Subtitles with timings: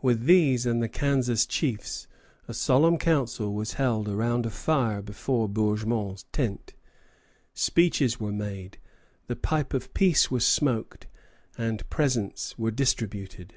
[0.00, 2.06] With these and the Kansas chiefs
[2.48, 6.72] a solemn council was held around a fire before Bourgmont's tent;
[7.52, 8.78] speeches were made,
[9.26, 11.06] the pipe of peace was smoked,
[11.58, 13.56] and presents were distributed.